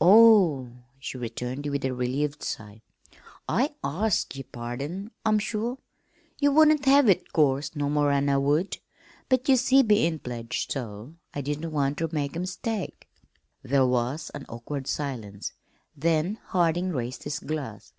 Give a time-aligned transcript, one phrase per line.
[0.00, 0.68] "Oh,"
[1.00, 2.80] she returned with a relieved sigh.
[3.48, 5.78] "I ask yer pardon, I'm sure.
[6.38, 8.78] You wouldn't have it, 'course, no more'n I would.
[9.28, 13.08] But, ye see, bein' pledged so, I didn't want ter make a mistake."
[13.64, 15.54] There was an awkward silence,
[15.96, 17.94] then Harding raised his glass.